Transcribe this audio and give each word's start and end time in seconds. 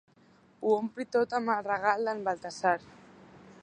Ho 0.63 0.71
ompli 0.77 1.07
tot 1.17 1.37
amb 1.41 1.53
el 1.57 1.63
regal 1.69 2.09
d'en 2.11 2.25
Baltasar. 2.31 2.77